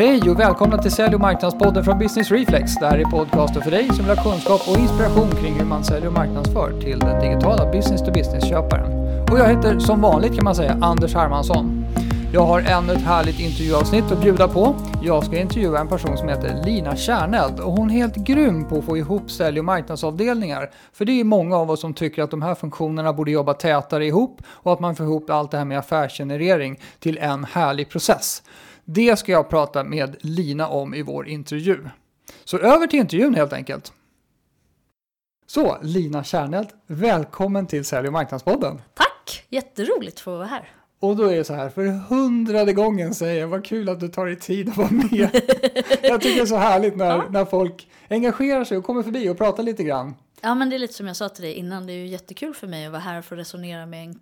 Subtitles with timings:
[0.00, 2.74] Hej och välkomna till Sälj och marknadspodden från Business Reflex.
[2.80, 5.84] Det här är podcasten för dig som vill ha kunskap och inspiration kring hur man
[5.84, 8.92] säljer och marknadsför till den digitala business-to-business-köparen.
[9.30, 11.84] Och jag heter som vanligt kan man säga Anders Hermansson.
[12.32, 14.74] Jag har ännu ett härligt intervjuavsnitt att bjuda på.
[15.02, 18.78] Jag ska intervjua en person som heter Lina Kärneld och hon är helt grym på
[18.78, 20.70] att få ihop sälj och marknadsavdelningar.
[20.92, 24.06] För det är många av oss som tycker att de här funktionerna borde jobba tätare
[24.06, 28.42] ihop och att man får ihop allt det här med affärsgenerering till en härlig process.
[28.94, 31.88] Det ska jag prata med Lina om i vår intervju.
[32.44, 33.92] Så över till intervjun helt enkelt.
[35.46, 38.82] Så, Lina Kärneld, välkommen till Sälj och marknadspodden.
[38.94, 40.72] Tack, jätteroligt att få vara här.
[41.00, 44.08] Och då är det så här, för hundrade gången säger jag, vad kul att du
[44.08, 45.10] tar dig tid att vara med.
[46.02, 47.24] jag tycker det är så härligt när, ja.
[47.30, 50.14] när folk engagerar sig och kommer förbi och pratar lite grann.
[50.40, 52.54] Ja, men det är lite som jag sa till dig innan, det är ju jättekul
[52.54, 54.18] för mig att vara här och få resonera med en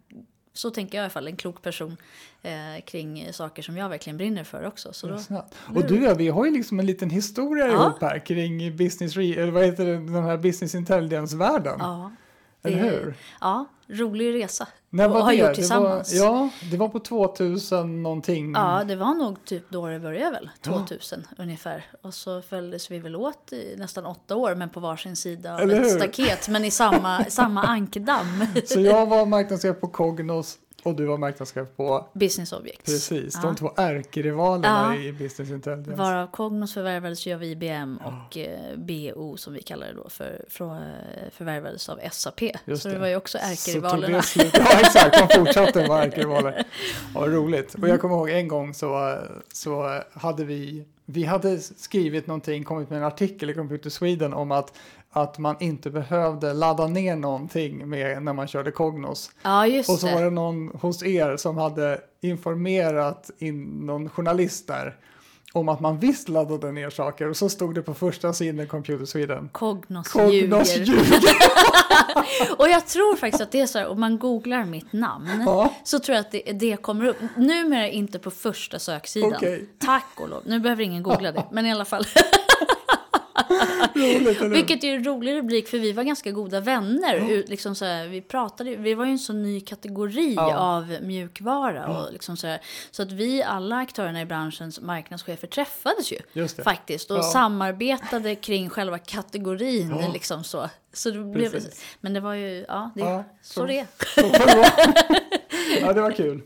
[0.58, 1.96] så tänker jag i alla fall, en klok person
[2.42, 4.92] eh, kring saker som jag verkligen brinner för också.
[4.92, 7.72] Så då, och du och vi har ju liksom en liten historia ja.
[7.72, 11.76] ihop här kring business, eller vad heter det, den här business intelligence-världen.
[11.78, 12.12] Ja.
[12.62, 13.14] Eller hur?
[13.40, 14.68] Ja, rolig resa.
[14.90, 15.38] Var har det?
[15.38, 16.12] gjort tillsammans.
[16.12, 18.52] Det var, ja, det var på 2000 någonting.
[18.52, 20.50] Ja, det var nog typ då det började väl.
[20.62, 21.42] 2000 ja.
[21.42, 21.86] ungefär.
[22.02, 25.70] Och så följdes vi väl åt i nästan åtta år, men på varsin sida av
[25.70, 26.48] ett staket.
[26.48, 28.46] Men i samma, samma ankdamm.
[28.66, 32.84] Så jag var marknadschef på Cognos och du var marknadschef på Business Objects.
[32.84, 33.40] Precis, ja.
[33.42, 35.02] de två ärkerivalerna ja.
[35.02, 36.02] i Business Intelligence.
[36.02, 40.44] Varav Cognos förvärvades ju av IBM och eh, BO som vi kallar det då för,
[40.48, 42.42] för eh, förvärvades av SAP.
[42.64, 42.94] Just så det.
[42.94, 44.22] det var ju också ärkerivalerna.
[44.52, 46.64] ja exakt, de fortsatte vara ärkerivaler.
[47.14, 47.74] Ja, roligt.
[47.74, 49.18] Och jag kommer ihåg en gång så,
[49.52, 54.52] så hade vi vi hade skrivit någonting, kommit med en artikel i Computer Sweden om
[54.52, 54.78] att
[55.10, 59.30] att man inte behövde ladda ner någonting med när man körde Cognos.
[59.42, 60.14] Ja, just och så det.
[60.14, 64.96] var det någon hos er som hade informerat in någon journalist där
[65.52, 69.04] om att man visst laddade ner saker och så stod det på första sidan Computer
[69.04, 69.48] Sweden.
[69.52, 70.84] Cognos, Cognos ljuger.
[70.84, 71.34] ljuger.
[72.58, 75.74] och jag tror faktiskt att det är så här, om man googlar mitt namn ja.
[75.84, 77.16] så tror jag att det, det kommer upp.
[77.36, 79.34] Numera inte på första söksidan.
[79.34, 79.64] Okay.
[79.78, 80.42] Tack och lov.
[80.46, 82.04] Nu behöver ingen googla det, men i alla fall.
[83.94, 87.14] Roligt, Vilket är en rolig rubrik för vi var ganska goda vänner.
[87.14, 87.42] Ja.
[87.46, 90.56] Liksom så här, vi, pratade, vi var ju en så ny kategori ja.
[90.56, 91.84] av mjukvara.
[91.88, 92.06] Ja.
[92.06, 92.60] Och liksom så, här,
[92.90, 97.10] så att vi, alla aktörerna i branschens marknadschefer träffades ju faktiskt.
[97.10, 100.04] Och samarbetade kring själva kategorin.
[100.12, 100.68] Liksom så.
[100.92, 101.62] Så det blev,
[102.00, 103.86] men det var ju, ja, det, ja, så, så det
[105.80, 106.42] Ja, det var kul.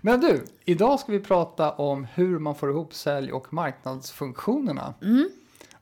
[0.00, 4.94] Men du, idag ska vi prata om hur man får ihop sälj och marknadsfunktionerna.
[5.02, 5.28] Mm.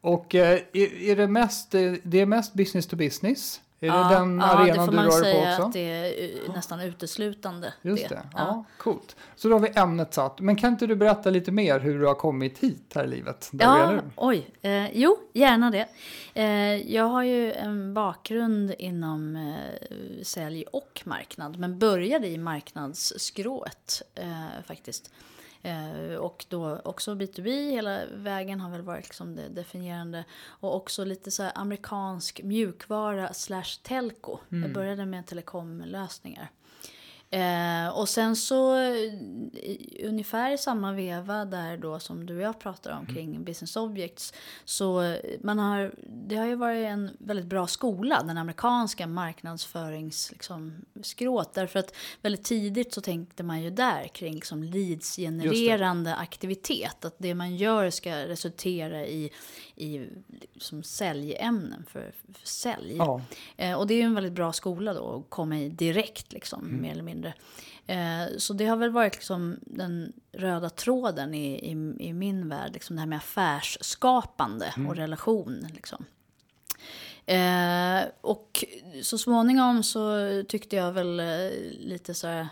[0.04, 1.70] Och eh, är, det mest,
[2.02, 3.60] det är mest business to business?
[3.80, 5.22] Är ja, det den ja, arenan du rör på också?
[5.22, 7.72] Ja, det får man säga att det är nästan uteslutande.
[7.82, 8.22] Just det, det.
[8.32, 8.38] Ja.
[8.38, 8.64] ja.
[8.78, 9.16] coolt.
[9.36, 10.40] Så då har vi ämnet satt.
[10.40, 13.50] Men kan inte du berätta lite mer hur du har kommit hit här i livet?
[13.52, 14.50] Ja, oj.
[14.62, 15.88] Eh, jo, gärna det.
[16.34, 24.02] Eh, jag har ju en bakgrund inom eh, sälj och marknad, men började i marknadsskrået
[24.14, 25.10] eh, faktiskt.
[25.64, 30.24] Eh, och då också B2B hela vägen har väl varit liksom det definierande.
[30.46, 34.38] Och också lite så amerikansk mjukvara slash telco.
[34.50, 34.62] Mm.
[34.62, 36.50] Jag började med telekomlösningar.
[37.30, 38.76] Eh, och sen så
[40.04, 43.14] ungefär i samma veva där då som du och jag pratar om mm.
[43.14, 44.32] kring business objects.
[44.64, 50.84] Så man har, det har ju varit en väldigt bra skola, den amerikanska marknadsförings liksom,
[51.54, 57.04] Därför att väldigt tidigt så tänkte man ju där kring liksom, leads-genererande aktivitet.
[57.04, 59.30] Att det man gör ska resultera i,
[59.76, 60.08] i
[60.52, 62.96] liksom, säljämnen för, för sälj.
[62.96, 63.20] Ja.
[63.56, 66.64] Eh, och det är ju en väldigt bra skola då att komma i direkt liksom,
[66.64, 66.82] mm.
[66.82, 67.34] mer eller mindre.
[67.86, 71.70] Eh, så det har väl varit liksom den röda tråden i, i,
[72.08, 74.88] i min värld, liksom det här med affärsskapande mm.
[74.88, 75.68] och relation.
[75.74, 76.04] Liksom.
[77.26, 78.64] Eh, och
[79.02, 80.18] så småningom så
[80.48, 82.48] tyckte jag väl eh, lite så här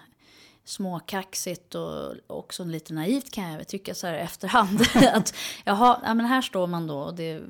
[0.65, 4.81] småkaxigt och också lite naivt kan jag tycka så här efterhand.
[5.15, 5.35] att
[5.65, 7.41] jaha, ja, men här står man då och, det,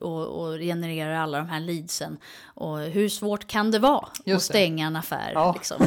[0.00, 2.18] och, och genererar alla de här leadsen.
[2.44, 4.86] Och hur svårt kan det vara Just att stänga det.
[4.86, 5.32] en affär?
[5.34, 5.52] Ja.
[5.52, 5.86] Liksom.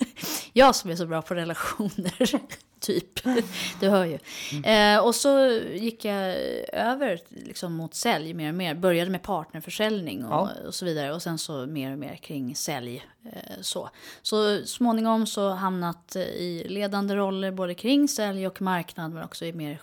[0.52, 2.40] jag som är så bra på relationer,
[2.86, 3.20] typ.
[3.80, 4.18] Du hör ju.
[4.52, 4.96] Mm.
[4.96, 6.36] Eh, och så gick jag
[6.72, 8.74] över liksom, mot sälj mer och mer.
[8.74, 10.50] Började med partnerförsäljning och, ja.
[10.66, 11.14] och så vidare.
[11.14, 13.06] Och sen så mer och mer kring sälj.
[13.24, 13.90] Eh, så.
[14.22, 19.52] så småningom så hamnat i ledande roller både kring sälj och marknad men också i
[19.52, 19.80] mer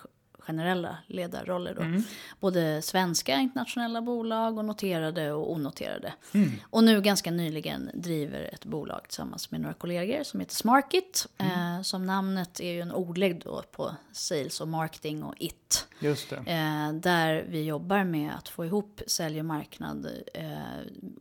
[0.48, 1.76] generella ledarroller.
[1.76, 1.82] Då.
[1.82, 2.04] Mm.
[2.40, 6.14] Både svenska internationella bolag och noterade och onoterade.
[6.32, 6.52] Mm.
[6.70, 11.28] Och nu ganska nyligen driver ett bolag tillsammans med några kollegor som heter Smarkit.
[11.38, 11.76] Mm.
[11.78, 15.88] Eh, som namnet är ju en ordlägg då på sales och marketing och it.
[16.00, 16.36] Just det.
[16.36, 20.08] Eh, där vi jobbar med att få ihop sälj och marknad.
[20.34, 20.48] Eh,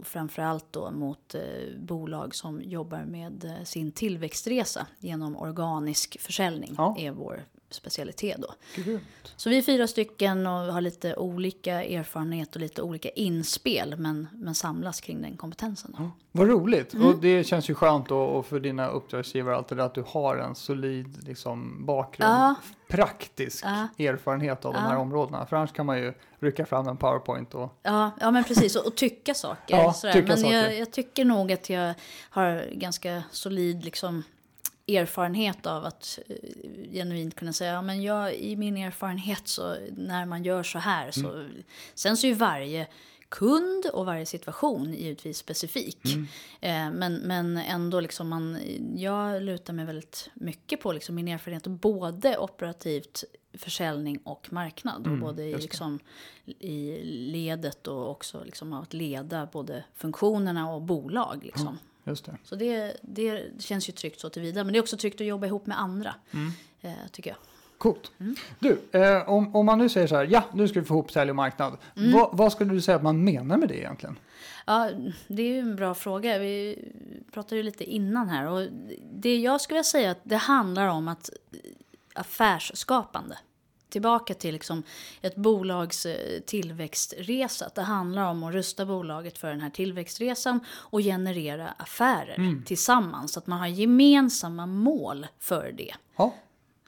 [0.05, 1.41] framförallt då mot eh,
[1.79, 6.75] bolag som jobbar med eh, sin tillväxtresa genom organisk försäljning.
[6.79, 6.97] Ja.
[6.99, 8.55] är vår specialitet då.
[8.83, 9.03] Grymt.
[9.37, 13.95] Så vi är fyra stycken och har lite olika erfarenhet och lite olika inspel.
[13.99, 15.95] Men, men samlas kring den kompetensen.
[15.99, 16.11] Då.
[16.33, 16.95] Vad roligt.
[16.95, 17.07] Mm.
[17.07, 20.55] Och det känns ju skönt då, och för dina uppdragsgivare alltid att du har en
[20.55, 22.55] solid liksom, bakgrund, Ja.
[22.89, 24.05] praktisk Ja.
[24.07, 24.89] erfarenhet av de Ja.
[24.89, 25.47] här områdena.
[25.47, 28.77] För annars kan man ju rycka fram en powerpoint och Ja, ja men precis.
[28.77, 29.77] Och, och tycka saker.
[29.77, 30.57] Ja, tycka men saker.
[30.63, 31.95] Jag, jag tycker nog att jag
[32.31, 34.23] har ganska solid liksom,
[34.87, 36.37] erfarenhet av att eh,
[36.93, 41.11] genuint kunna säga, ja, men jag, i min erfarenhet så när man gör så här
[41.11, 41.49] så...
[41.95, 42.87] Sen så är ju varje
[43.29, 46.07] kund och varje situation givetvis specifik.
[46.61, 48.59] Eh, men, men ändå liksom man,
[48.97, 53.25] jag lutar mig väldigt mycket på liksom min erfarenhet både operativt
[53.55, 55.07] försäljning och marknad.
[55.07, 55.99] och både i, liksom,
[56.59, 61.41] i ledet och också liksom av att leda både funktionerna och bolag.
[61.45, 61.79] Liksom.
[62.05, 62.37] Just det.
[62.45, 64.65] Så det, det känns ju tryggt så tillvida.
[64.65, 66.15] Men det är också tryggt att jobba ihop med andra.
[66.81, 67.39] Eh, tycker jag.
[67.79, 68.13] Coolt.
[68.21, 68.37] Mm.
[68.59, 71.11] Du, eh, om, om man nu säger så här, ja, nu ska vi få ihop
[71.11, 71.77] sälj och marknad.
[71.97, 72.13] Mm.
[72.13, 74.19] Vad, vad skulle du säga att man menar med det egentligen?
[74.67, 74.91] Ja,
[75.29, 76.39] det är ju en bra fråga.
[76.39, 76.79] Vi
[77.33, 78.49] pratade ju lite innan här.
[78.49, 78.69] Och
[79.13, 81.31] det jag skulle vilja säga att det handlar om att
[82.15, 83.39] affärsskapande.
[83.93, 84.83] Tillbaka till liksom
[85.21, 87.67] ett bolags eh, tillväxtresa.
[87.67, 93.33] Att Det handlar om att rusta bolaget för den här tillväxtresan och generera affärer tillsammans.
[93.33, 95.95] Så att man har gemensamma mål för det.
[96.17, 96.35] Ja,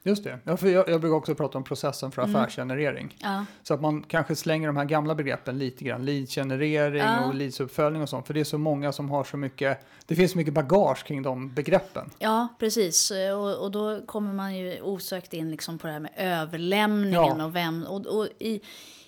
[0.05, 0.39] just det.
[0.45, 2.37] Ja, för jag, jag brukar också prata om processen för Mm.
[2.37, 3.17] affärsgenerering.
[3.23, 6.05] Ja, Så att man kanske slänger de här gamla begreppen lite grann.
[6.05, 7.25] Lead-generering Ja.
[7.27, 8.27] och leadsuppföljning och sånt.
[8.27, 11.23] För det är så många som har så mycket, det finns så mycket bagage kring
[11.23, 12.11] de begreppen.
[12.19, 13.12] Ja, precis.
[13.35, 17.56] Och, och då kommer man ju osökt in liksom på det här med överlämningen och
[17.56, 17.85] vem...
[17.89, 18.61] Och, och i,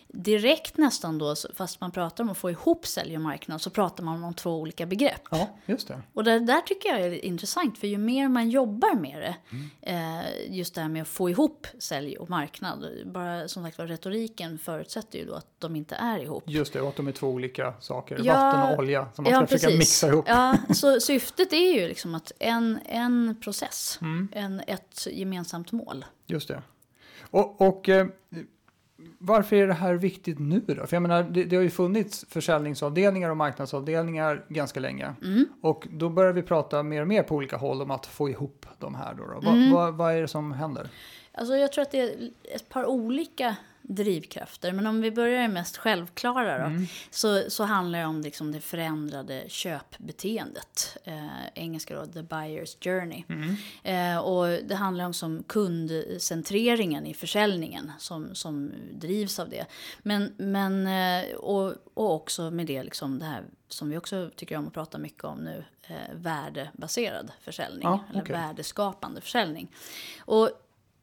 [0.09, 4.05] direkt nästan då, fast man pratar om att få ihop sälj och marknad, så pratar
[4.05, 5.21] man om två olika begrepp.
[5.31, 6.03] Ja, just det.
[6.15, 10.21] Och det där tycker jag är intressant, för ju mer man jobbar med det, Mm.
[10.21, 13.87] eh, just det här med att få ihop sälj och marknad, bara som sagt var
[13.87, 16.45] retoriken förutsätter ju då att de inte är ihop.
[16.47, 18.21] Just det, och att de är två olika saker.
[18.23, 20.25] Ja, Vatten och olja som man ska försöka mixa ihop.
[20.29, 24.29] Ja, så syftet är ju liksom att en, en process, Mm.
[24.33, 26.05] en, ett gemensamt mål.
[26.27, 26.63] Just det.
[27.31, 28.07] Och, och eh,
[29.19, 30.87] varför är det här viktigt nu då?
[30.87, 35.15] För jag menar, det, det har ju funnits försäljningsavdelningar och marknadsavdelningar ganska länge.
[35.23, 35.47] Mm.
[35.61, 38.67] Och då börjar vi prata mer och mer på olika håll om att få ihop
[38.79, 39.15] de här.
[39.15, 39.41] Då, då.
[39.41, 39.73] Va, Mm.
[39.73, 40.89] vad, vad är det som händer?
[41.33, 43.57] Alltså jag tror att det är ett par olika
[43.89, 44.73] drivkrafter.
[44.73, 46.65] Men om vi börjar med mest självklara då.
[46.65, 46.87] Mm.
[47.11, 50.97] Så, så handlar det om liksom det förändrade köpbeteendet.
[51.05, 53.25] Eh, engelska då, the buyer's journey.
[53.29, 53.57] Mm.
[53.83, 59.67] Eh, och det handlar om som kundcentreringen i försäljningen som, som drivs av det.
[60.03, 64.57] Men, men eh, och, och också med det liksom det här som vi också tycker
[64.57, 67.83] om att prata mycket om nu, eh, värdebaserad försäljning.
[67.83, 68.33] Ja, eller okej.
[68.33, 69.69] värdeskapande försäljning.
[70.19, 70.51] Och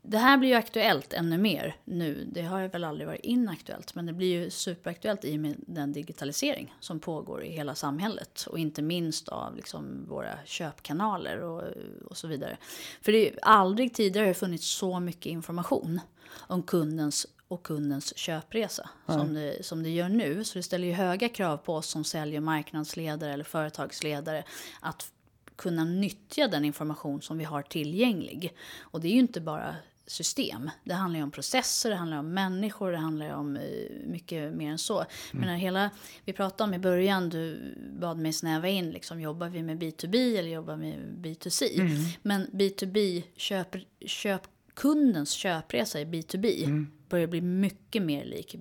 [0.05, 2.27] det här blir ju aktuellt ännu mer nu.
[2.31, 5.93] Det har väl aldrig varit inaktuellt, men det blir ju superaktuellt i och med den
[5.93, 8.45] digitalisering som pågår i hela samhället.
[8.49, 11.63] Och inte minst av liksom våra köpkanaler och,
[12.05, 12.57] och så vidare.
[13.01, 15.99] För det är ju aldrig tidigare har funnits så mycket information
[16.33, 20.43] om kundens och kundens köpresa som det, som det gör nu.
[20.43, 24.43] Så det ställer ju höga krav på oss som säljer marknadsledare eller företagsledare
[24.81, 25.11] att
[25.55, 28.53] kunna nyttja den information som vi har tillgänglig.
[28.79, 29.75] Och det är ju inte bara
[30.07, 30.69] system.
[30.83, 33.61] Det handlar ju om processer, det handlar om människor, det handlar ju om eh,
[34.05, 35.05] mycket mer än så.
[35.31, 35.89] Men när hela,
[36.25, 40.39] vi pratade om i början, du bad mig snäva in, liksom, jobbar vi med B2B
[40.39, 41.79] eller jobbar vi med B2C?
[42.21, 44.41] Men B2B, köp, köp,
[44.73, 48.55] kundens köpresa i B2B börjar bli mycket mer lik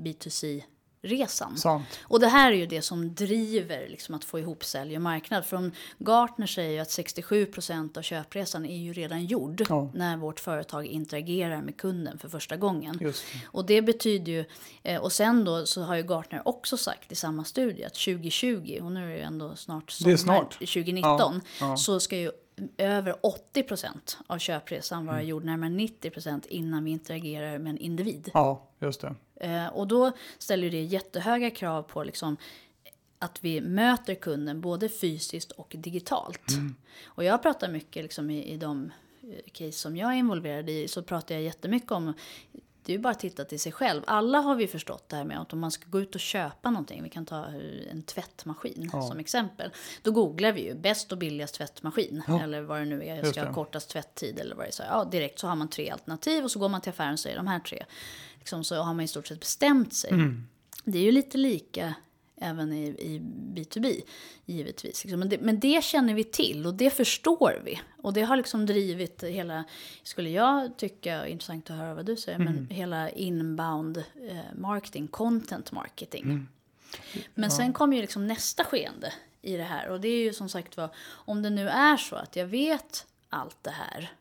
[1.02, 1.56] B2C-resan.
[1.56, 1.98] Sant.
[2.02, 5.44] Och det här är ju det som driver liksom att få ihop sälj och marknad.
[5.44, 9.90] För om Gartner säger ju att 67% av köpresan är ju redan gjord Ja.
[9.94, 12.96] när vårt företag interagerar med kunden för första gången.
[13.00, 13.16] Det.
[13.46, 14.44] Och det betyder ju,
[14.82, 18.78] eh, och sen då så har ju Gartner också sagt i samma studie att 2020,
[18.82, 20.52] och nu är det ju ändå snart sommar, Det är snart.
[20.58, 21.76] 2019, Ja, ja.
[21.76, 22.30] så ska ju
[22.76, 23.14] över
[23.54, 28.30] 80% av köpresan vara gjord, närmare 90% innan vi interagerar med en individ.
[28.34, 29.14] Ja, just det.
[29.36, 32.36] Eh, och då ställer det jättehöga krav på liksom
[33.18, 36.52] att vi möter kunden både fysiskt och digitalt.
[37.04, 38.92] Och jag pratar mycket liksom i, i de
[39.22, 42.14] eh, case som jag är involverad i så pratar jag jättemycket om
[42.84, 44.02] Det är ju bara att titta till sig själv.
[44.06, 46.70] Alla har vi förstått det här med att om man ska gå ut och köpa
[46.70, 47.44] någonting, vi kan ta
[47.90, 49.02] en tvättmaskin Ja.
[49.02, 49.70] som exempel.
[50.02, 52.22] Då googlar vi ju bäst och billigast tvättmaskin.
[52.28, 52.42] Ja.
[52.42, 54.72] Eller vad det nu är, ska ha kortast tvätttid eller vad det är.
[54.72, 57.20] Så, ja, direkt så har man tre alternativ och så går man till affären och
[57.20, 57.84] säger de här tre.
[58.38, 60.10] Liksom, så har man i stort sett bestämt sig.
[60.10, 60.48] Mm.
[60.84, 61.94] Det är ju lite lika
[62.42, 63.20] även i, i
[63.54, 64.02] B2B,
[64.46, 65.04] givetvis.
[65.04, 65.18] Liksom.
[65.18, 67.80] Men, det, men det känner vi till och det förstår vi.
[68.02, 69.64] Och det har liksom drivit hela,
[70.02, 75.72] skulle jag tycka, intressant att höra vad du säger, men hela inbound eh, marketing, content
[75.72, 76.46] marketing.
[77.34, 79.88] Men sen kommer ju liksom nästa skeende i det här.
[79.88, 83.06] Och det är ju som sagt var, om det nu är så att jag vet
[83.28, 84.12] allt det här.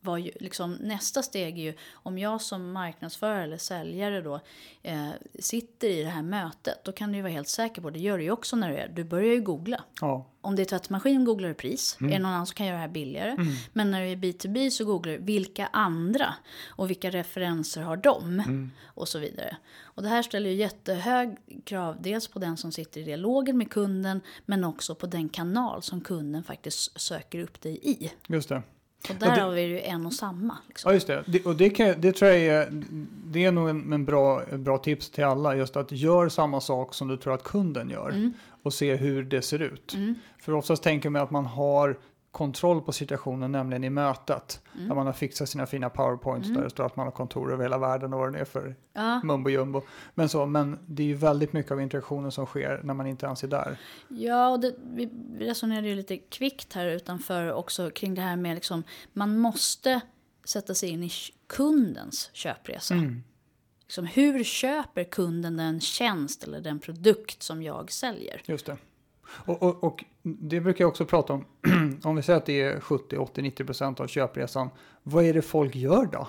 [0.00, 4.40] Var ju, liksom, nästa steg är ju om jag som marknadsförare eller säljare då
[4.82, 6.84] eh, sitter i det här mötet.
[6.84, 8.76] Då kan du ju vara helt säker på, det gör du ju också när du
[8.76, 9.84] är, du börjar ju googla.
[10.00, 11.96] Ja, Om det är tvättmaskin googlar du pris.
[12.00, 13.36] Är det någon annan som kan göra det här billigare?
[13.72, 16.34] Men när du är B2B så googlar du vilka andra
[16.66, 18.42] och vilka referenser har de?
[18.84, 19.56] Och så vidare.
[19.82, 23.70] Och det här ställer ju jättehög krav dels på den som sitter i dialogen med
[23.70, 28.10] kunden men också på den kanal som kunden faktiskt söker upp dig i.
[28.26, 28.62] just det.
[29.02, 30.58] Och Ja, där det- har vi ju en och samma.
[30.68, 30.88] Liksom.
[30.90, 31.24] Ja, just det.
[31.26, 32.68] det och det, kan, det tror jag är,
[33.24, 35.56] det är nog en, en bra, bra tips till alla.
[35.56, 38.08] Just att gör samma sak som du tror att kunden gör.
[38.10, 38.32] Mm.
[38.62, 39.96] Och se hur det ser ut.
[40.38, 41.98] För oftast tänker man att man har
[42.30, 44.62] kontroll på situationen, nämligen i mötet.
[44.74, 44.88] Mm.
[44.88, 47.62] Där man har fixat sina fina powerpoints där det står att man har kontor över
[47.62, 49.20] hela världen och vad det är för Ja.
[49.24, 49.82] mumbo jumbo.
[50.14, 53.26] Men, så, men det är ju väldigt mycket av interaktionen som sker när man inte
[53.26, 53.78] ens är där.
[54.08, 58.54] Ja, och det, vi resonerade ju lite kvickt här utanför också kring det här med
[58.54, 58.82] liksom,
[59.12, 60.00] man måste
[60.44, 61.10] sätta sig in i
[61.46, 62.94] kundens köpresa.
[62.94, 63.22] Mm.
[63.82, 68.42] Liksom, hur köper kunden den tjänst eller den produkt som jag säljer?
[68.44, 68.76] Just det.
[69.30, 71.44] Och, och, och det brukar jag också prata om.
[72.02, 74.68] om vi säger att det är 70, 80, 90 procent av köpresan.
[75.02, 76.28] Vad är det folk gör då?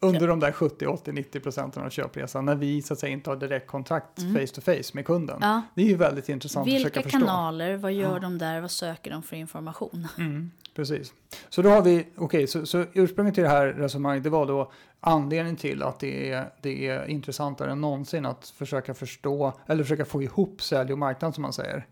[0.00, 2.44] Under de där 70, 80, 90 procenten av köpresan.
[2.44, 5.36] När vi så att säga inte har direkt kontakt face to face med kunden.
[5.36, 5.48] Mm.
[5.48, 5.62] Ja.
[5.74, 7.18] Det är ju väldigt intressant att Vilka försöka förstå.
[7.18, 10.08] kanaler, vad gör de där, vad söker de för information?
[10.18, 11.12] Mm, precis.
[11.48, 14.72] Så då har vi, okej, så, så ursprunget till det här resonemanget det var då
[15.00, 20.04] anledningen till att det är, det är intressantare än någonsin att försöka förstå eller försöka
[20.04, 21.86] få ihop sälj och marknad som man säger.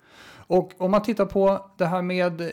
[0.46, 2.50] Och om man tittar på det här med,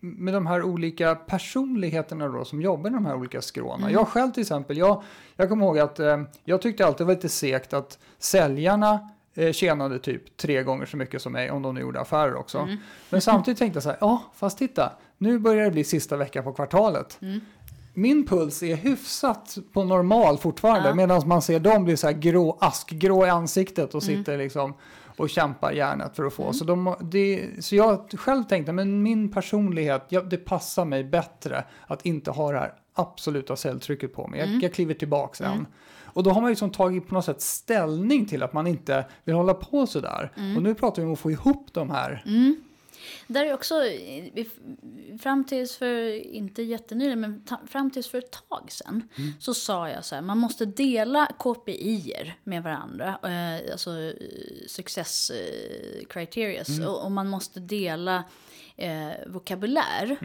[0.00, 3.90] med de här olika personligheterna då som jobbar i de här olika skråna.
[3.90, 5.02] Jag själv till exempel, jag,
[5.36, 9.52] jag kommer ihåg att eh, jag tyckte alltid det var lite segt att säljarna eh,
[9.52, 12.68] tjänade typ tre gånger så mycket som mig om de nu gjorde affärer också.
[13.10, 16.44] Men samtidigt tänkte jag så här, ja fast titta, nu börjar det bli sista veckan
[16.44, 17.18] på kvartalet.
[17.94, 20.94] Min puls är hyfsat på normal fortfarande Ja.
[20.94, 24.74] medan man ser dem bli så här grå, askgrå i ansiktet och sitter liksom
[25.20, 26.52] och kämpar hjärnet för att få.
[26.52, 31.64] Så, de, det, så jag själv tänkte, men min personlighet, ja, det passar mig bättre
[31.86, 34.40] att inte ha det här absoluta säljtrycket på mig.
[34.40, 35.66] Jag, jag kliver tillbaka sen.
[36.12, 39.04] Och då har man ju liksom tagit på något sätt ställning till att man inte
[39.24, 40.32] vill hålla på sådär.
[40.56, 42.22] Och nu pratar vi om att få ihop de här.
[43.26, 43.74] Där är också,
[45.22, 49.08] fram tills för, inte jättenyligen, men ta, fram tills för ett tag sedan,
[49.40, 54.12] så sa jag så här, man måste dela KPIer med varandra, eh, alltså eh,
[54.66, 58.24] success eh, criterias, och, och man måste dela
[58.76, 60.16] eh, vokabulär.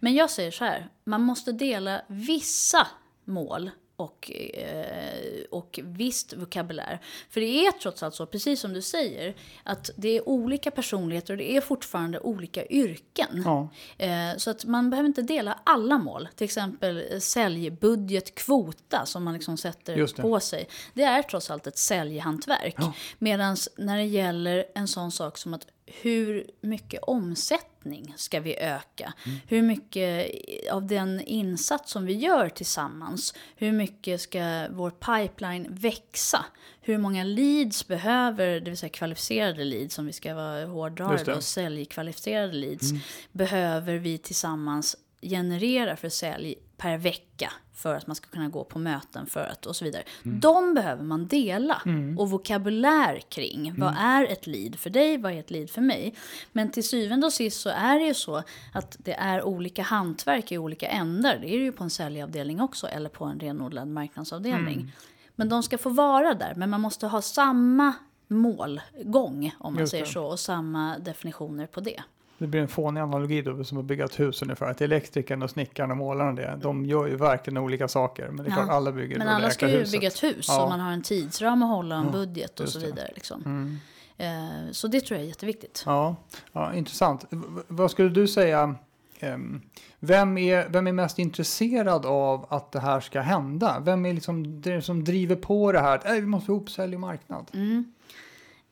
[0.00, 2.86] Men jag säger så här, man måste dela vissa
[3.24, 7.00] mål och, eh, och visst vokabulär.
[7.30, 11.34] För det är trots allt så, precis som du säger, att det är olika personligheter
[11.34, 13.42] och det är fortfarande olika yrken.
[13.44, 13.68] Ja.
[13.98, 16.28] Eh, så att man behöver inte dela alla mål.
[16.34, 20.68] Till exempel eh, säljbudget, kvota som man liksom sätter på sig.
[20.94, 22.74] Det är trots allt ett säljhantverk.
[22.78, 22.92] Ja.
[23.18, 25.66] Medan när det gäller en sån sak som att
[26.02, 29.12] hur mycket omsättning ska vi öka?
[29.26, 29.38] Mm.
[29.46, 30.30] Hur mycket
[30.70, 36.44] av den insats som vi gör tillsammans, hur mycket ska vår pipeline växa?
[36.80, 41.18] Hur många leads behöver, det vill säga kvalificerade leads, om vi ska vara hårdrare.
[41.20, 41.34] Mm.
[41.34, 42.90] då, säljkvalificerade leads,
[43.32, 48.78] behöver vi tillsammans generera för sälj per vecka för att man ska kunna gå på
[48.78, 50.02] möten för att och så vidare.
[50.24, 50.40] Mm.
[50.40, 51.82] De behöver man dela
[52.18, 53.74] och vokabulär kring.
[53.78, 54.04] Vad Mm.
[54.04, 55.18] är ett lead för dig?
[55.18, 56.14] Vad är ett lead för mig?
[56.52, 60.52] Men till syvende och sist så är det ju så att det är olika hantverk
[60.52, 61.38] i olika ändar.
[61.40, 64.74] Det är det ju på en säljavdelning också eller på en renodlad marknadsavdelning.
[64.74, 64.90] Mm.
[65.36, 66.54] Men de ska få vara där.
[66.56, 67.92] Men man måste ha samma
[68.28, 70.10] målgång om man Just säger det.
[70.10, 72.02] så och samma definitioner på det.
[72.40, 74.66] Det blir en fånig analogi då som att bygga ett hus ungefär.
[74.66, 78.28] Att elektrikern och snickaren och målaren det, de gör ju verkligen olika saker.
[78.28, 78.54] Men det är Ja.
[78.56, 79.92] klart alla bygger Men alla ska ju huset.
[79.92, 80.62] bygga ett hus Ja.
[80.62, 82.78] och man har en tidsram att hålla en Ja, budget och så.
[82.78, 82.90] Mm.
[82.90, 83.10] vidare.
[83.14, 83.78] Liksom.
[84.16, 84.26] Eh,
[84.72, 85.82] så det tror jag är jätteviktigt.
[85.86, 86.16] Ja,
[86.52, 87.24] ja intressant.
[87.30, 88.74] V- vad skulle du säga
[89.20, 89.60] ehm,
[89.98, 93.80] vem, är, vem är mest intresserad av att det här ska hända?
[93.84, 95.94] Vem är liksom det som driver på det här?
[95.96, 97.50] Att, "Äh, vi måste ihop sälj och marknad.
[97.54, 97.92] Mm.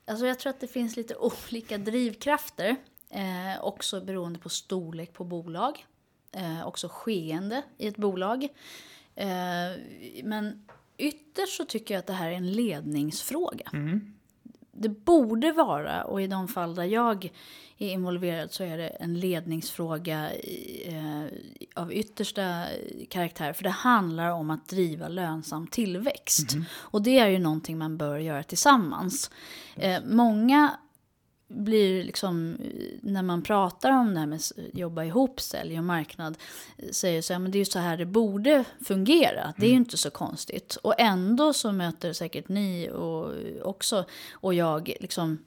[0.06, 1.14] Alltså jag tror att det finns lite
[1.50, 2.76] olika drivkrafter.
[3.10, 5.86] Eh, också beroende på storlek på bolag.
[6.32, 8.48] Eh, också skeende i ett bolag.
[9.14, 9.80] Eh,
[10.24, 10.66] men
[10.98, 13.70] ytterst så tycker jag att det här är en ledningsfråga.
[14.72, 17.32] Det borde vara, och i de fall där jag
[17.78, 22.64] är involverad så är det en ledningsfråga i, eh, av yttersta
[23.08, 23.52] karaktär.
[23.52, 26.52] För det handlar om att driva lönsam tillväxt.
[26.70, 29.30] Och det är ju någonting man bör göra tillsammans.
[29.76, 30.78] Eh, många
[31.48, 32.56] blir liksom,
[33.02, 36.38] när man pratar om det här med att jobba ihop, sälj och marknad,
[36.92, 39.54] säger så här, men det är ju så här det borde fungera.
[39.56, 40.76] Det är ju inte så konstigt.
[40.76, 45.38] Och ändå så möter säkert ni och också, och jag, liksom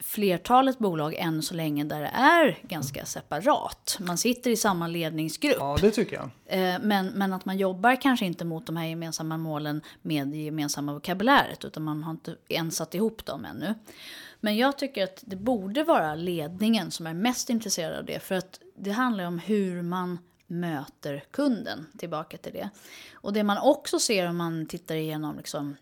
[0.00, 3.96] flertalet bolag än så länge där det är ganska separat.
[4.00, 5.56] Man sitter i samma ledningsgrupp.
[5.58, 6.30] Ja, det tycker jag.
[6.46, 10.36] Eh, Men, men att man jobbar kanske inte mot de här gemensamma målen med det
[10.36, 11.64] gemensamma vokabuläret.
[11.64, 13.74] Utan man har inte ens satt ihop dem ännu.
[14.40, 18.20] Men jag tycker att det borde vara ledningen som är mest intresserad av det.
[18.20, 21.86] För att det handlar om hur man möter kunden.
[21.98, 22.70] Tillbaka till det.
[23.12, 25.76] Och det man också ser om man tittar igenom liksom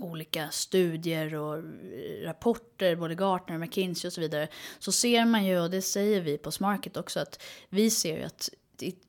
[0.00, 1.62] olika studier och eh,
[2.24, 6.20] rapporter, både Gartner och McKinsey och så vidare, så ser man ju, och det säger
[6.20, 8.48] vi på Smarket också, att vi ser ju att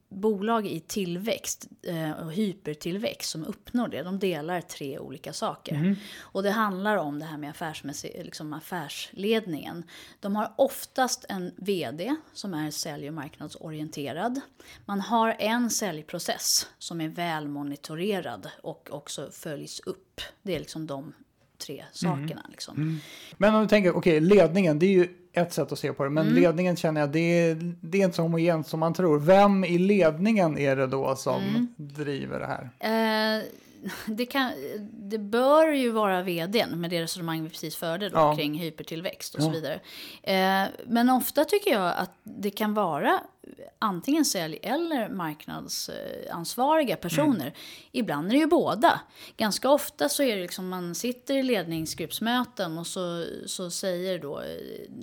[0.09, 5.95] bolag i tillväxt eh, och hypertillväxt som uppnår det, de delar tre olika saker.
[6.19, 9.83] Och det handlar om det här med affärsmässig, liksom affärsledningen.
[10.19, 14.41] De har oftast en VD som är sälj och marknadsorienterad.
[14.85, 20.21] Man har en säljprocess som är väl monitorerad och också följs upp.
[20.41, 21.13] Det är liksom de
[21.57, 22.45] tre sakerna.
[22.49, 22.99] Liksom.
[23.37, 26.09] Men om du tänker, okej, ledningen, det är ju ett sätt att se på det.
[26.09, 26.41] Men Mm.
[26.41, 29.19] ledningen känner jag, det är, det är inte så homogent som man tror.
[29.19, 31.67] Vem i ledningen är det då som Mm.
[31.77, 32.69] driver det här?
[33.37, 33.43] Eh,
[34.07, 34.51] det, kan,
[34.93, 38.35] det bör ju vara vdn med det resonemang vi precis förde då, Ja.
[38.35, 39.45] kring hypertillväxt och Ja.
[39.45, 39.79] så vidare.
[40.23, 43.19] Eh, men ofta tycker jag att det kan vara
[43.79, 47.53] antingen sälj eller marknadsansvariga personer.
[47.91, 49.01] Ibland är det ju båda.
[49.37, 54.39] Ganska ofta så är det liksom man sitter i ledningsgruppsmöten och så, så säger då
[54.39, 54.45] eh,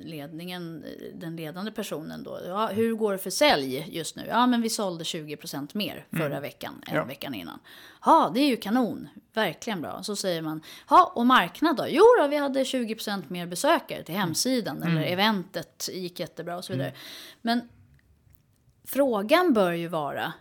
[0.05, 4.25] ledningen, eh, den ledande personen då, ja, hur går det för sälj just nu?
[4.29, 7.05] Ja, men vi sålde 20% mer förra veckan än Ja.
[7.05, 7.59] veckan innan.
[8.05, 9.09] Ja, det är ju kanon.
[9.35, 10.03] Verkligen bra.
[10.03, 11.87] Så säger man, ja, och marknad då?
[11.89, 16.73] Jo då, vi hade 20% mer besökare till hemsidan eller eventet gick jättebra och så
[16.73, 16.93] vidare.
[17.43, 17.61] Men
[18.85, 20.33] frågan bör ju vara,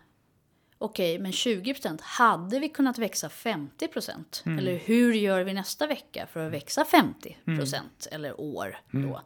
[0.77, 4.57] okej, men 20% hade vi kunnat växa 50%?
[4.57, 9.21] Eller hur gör vi nästa vecka för att växa 50% eller år då?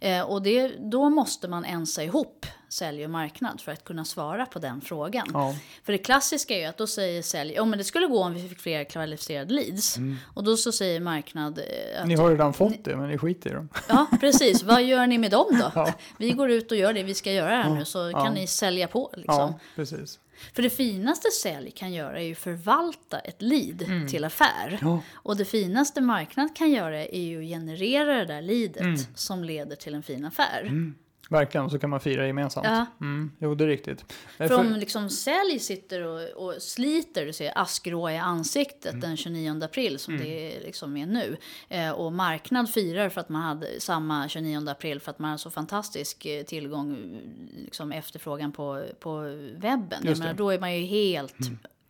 [0.00, 4.46] Eh, och det, då måste man ensa ihop sälj och marknad för att kunna svara
[4.46, 5.26] på den frågan.
[5.32, 5.54] Ja.
[5.84, 8.34] För det klassiska är ju att då säger sälj, ja men det skulle gå om
[8.34, 9.98] vi fick fler kvalificerade leads.
[10.34, 13.50] Och då så säger marknad eh, att Ni har redan fått det, men ni skiter
[13.50, 13.68] i dem.
[13.88, 14.62] Ja, precis.
[14.62, 15.72] Vad gör ni med dem då?
[15.74, 15.94] Ja.
[16.18, 18.88] Vi går ut och gör det vi ska göra här nu så kan ni sälja
[18.88, 19.10] på.
[19.16, 19.34] Liksom.
[19.34, 20.18] Ja, precis.
[20.54, 24.68] För det finaste sälj kan göra är ju förvalta ett lead till affär.
[24.68, 24.78] Mm.
[24.82, 25.00] Ja.
[25.14, 28.96] Och det finaste marknad kan göra är ju att generera det där leadet Mm.
[29.14, 30.92] som leder till en fin affär.
[31.30, 32.66] Verkligen, så kan man fira gemensamt.
[32.66, 32.86] Ja.
[33.00, 34.14] Mm, jo, det är riktigt.
[34.38, 39.00] Eh, För om liksom sälj sitter och, och sliter, du ser askgrå i ansiktet Mm.
[39.00, 41.36] den 29 april som det liksom är nu.
[41.68, 45.38] Eh, och marknad firar för att man hade samma 29 april för att man har
[45.38, 47.20] så fantastisk eh, tillgång,
[47.56, 49.20] liksom efterfrågan på, på
[49.56, 50.02] webben.
[50.02, 51.36] Jag menar, då är man ju helt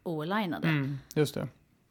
[0.02, 0.68] oalignade.
[0.68, 1.48] Mm, just det.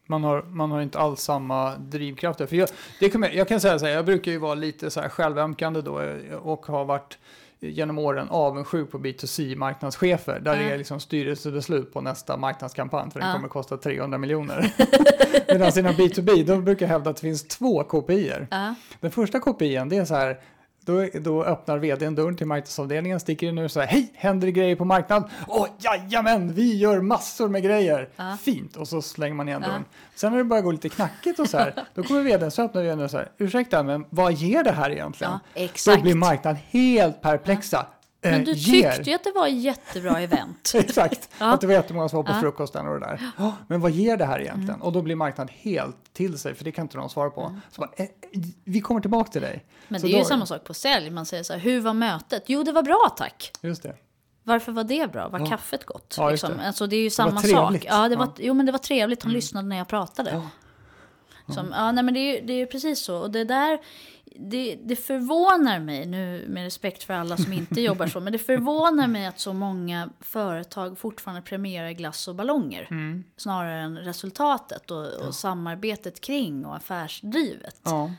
[0.08, 2.46] Man har, man har inte alls samma drivkrafter.
[2.46, 5.02] För jag, det kommer, jag kan säga så här, jag brukar ju vara lite så
[5.02, 7.18] här självömkande då eh, och har varit
[7.60, 10.40] genom åren avundsjuk på B2C-marknadschefer.
[10.40, 10.60] Där Ja.
[10.62, 13.36] det är liksom styrelsebeslut på nästa marknadskampanj för den Ja.
[13.36, 14.74] kommer kosta 300 miljoner.
[15.48, 18.48] Medan inom B2B, då brukar jag hävda att det finns två KPIer.
[18.52, 18.76] Ja.
[19.00, 20.40] Den första kopian, det är så här,
[20.86, 24.76] då, då öppnar vdn dörren till marknadsavdelningen, sticker in och säger hej, händer det grejer
[24.76, 25.30] på marknaden?
[25.48, 28.10] Åh, jajamän, vi gör massor med grejer.
[28.16, 28.38] Ja.
[28.42, 29.86] Fint, och så slänger man igen dörren.
[30.16, 32.82] Sen när det börjar gå lite knackigt och så här, då kommer vdn, så öppnar
[32.82, 35.34] vdn och så här, ursäkta, men vad ger det här egentligen?
[35.34, 36.02] Då exakt.
[36.02, 37.86] blir marknaden helt perplexa.
[38.32, 38.92] Men Eh, du ger.
[38.92, 40.72] tyckte ju att det var ett jättebra event.
[40.76, 41.54] Exakt, Ja.
[41.54, 42.40] att det var jättemånga som var på Ja.
[42.42, 43.32] frukosten och det där.
[43.68, 44.70] Men vad ger det här egentligen?
[44.70, 44.82] Mm.
[44.82, 47.60] Och då blir marknaden helt till sig, för det kan inte någon svara på.
[47.72, 48.10] Så bara, eh, eh,
[48.64, 49.66] vi kommer tillbaka till dig.
[49.88, 51.10] Men Så det är ju då- samma sak på sälj.
[51.10, 52.44] Man säger så här, hur var mötet?
[52.48, 53.52] Jo, det var bra tack.
[53.62, 53.96] Just det.
[54.44, 55.28] Varför var det bra?
[55.30, 55.46] Var Ja.
[55.46, 56.16] kaffet gott?
[56.18, 56.58] Ja, liksom?
[56.58, 56.68] det.
[56.68, 57.52] Alltså, det är ju samma sak.
[57.52, 57.84] trevligt.
[57.86, 58.32] Ja, det var, Ja.
[58.38, 59.24] Jo, men det var trevligt.
[59.24, 60.32] Han lyssnade när jag pratade.
[61.48, 61.54] Ja.
[61.54, 63.18] Som, ja, nej, men det är, ju- det är ju precis så.
[63.18, 63.80] Och det där,
[64.40, 68.40] det, det förvånar mig, nu med respekt för alla som inte jobbar så, men det
[68.40, 72.88] förvånar mig att så många företag fortfarande premierar glass och ballonger.
[72.92, 73.24] Mm.
[73.38, 77.82] Snarare än resultatet och, och samarbetet kring och affärsdrivet.
[77.84, 78.12] Ja.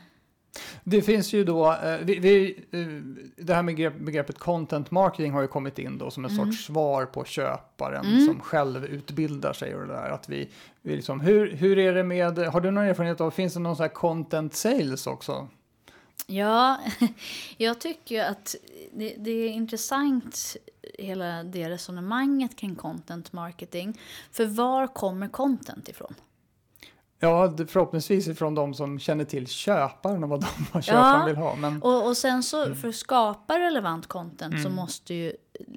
[0.83, 5.31] Det finns ju då, eh, vi, vi, eh, det här med begrepp- begreppet content marketing
[5.31, 9.75] har ju kommit in då som en sorts svar på köparen som själv utbildar sig
[9.75, 10.09] och det där.
[10.09, 10.49] Att vi,
[10.81, 13.75] vi liksom, hur, hur är det med, har du någon erfarenhet av, finns det någon
[13.75, 15.47] sån här content sales också?
[16.27, 16.79] Ja,
[17.57, 18.55] jag tycker ju att
[18.93, 20.57] det, det är intressant
[20.99, 23.99] hela det resonemanget kring content marketing.
[24.31, 26.13] För var kommer content ifrån?
[27.19, 31.55] Ja, förhoppningsvis ifrån de som känner till köparen och vad, de, vad köparen vill ha.
[31.55, 35.33] Men, Och, och sen så för att skapa relevant content så måste ju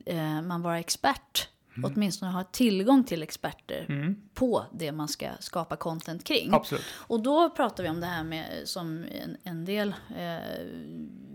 [0.06, 1.48] eh, man vara expert.
[1.84, 6.54] Åtminstone ha tillgång till experter på det man ska skapa content kring.
[6.54, 6.84] absolut.
[6.92, 10.38] Och då pratar vi om det här med som en, en del eh,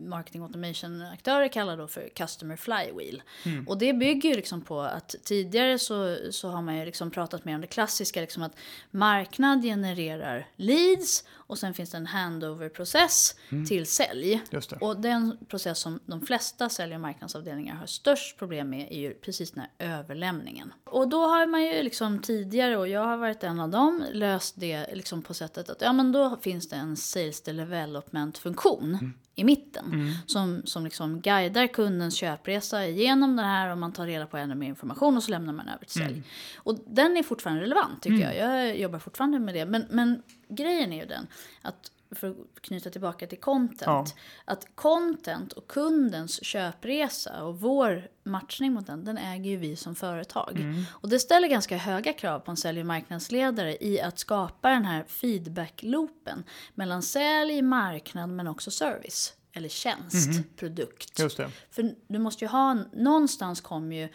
[0.05, 3.21] marketing automation-aktörer kallar då för customer flywheel.
[3.67, 7.45] Och det bygger ju liksom på att tidigare så, så har man ju liksom pratat
[7.45, 8.57] mer om det klassiska, liksom att
[8.91, 13.35] marknad genererar leads och sen finns det en handover-process
[13.67, 14.41] till sälj.
[14.49, 14.75] Det.
[14.81, 19.13] Och den process som de flesta sälj och marknadsavdelningar har störst problem med är ju
[19.13, 20.73] precis den här överlämningen.
[20.83, 24.55] Och då har man ju liksom tidigare, och jag har varit en av dem, löst
[24.57, 30.13] det liksom på sättet att ja men då finns det en sales development-funktion i mitten.
[30.25, 34.55] Som, som liksom guidar kundens köpresa igenom den här och man tar reda på ännu
[34.55, 36.23] mer information och så lämnar man över till sälj.
[36.57, 38.37] Och den är fortfarande relevant tycker jag.
[38.37, 39.65] Jag jobbar fortfarande med det.
[39.65, 41.27] Men, men grejen är ju den
[41.61, 43.81] att för att knyta tillbaka till content.
[43.85, 44.05] Ja.
[44.45, 49.95] Att content och kundens köpresa och vår matchning mot den, den äger ju vi som
[49.95, 50.59] företag.
[50.87, 54.85] Och det ställer ganska höga krav på en sälj och marknadsledare i att skapa den
[54.85, 59.33] här feedback-loopen mellan sälj, marknad men också service.
[59.53, 61.19] Eller tjänst, produkt.
[61.19, 61.51] Just det.
[61.71, 64.09] För du måste ju ha, någonstans kommer ju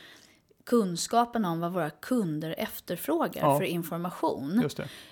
[0.71, 3.59] kunskapen om vad våra kunder efterfrågar Ja.
[3.59, 4.69] för information.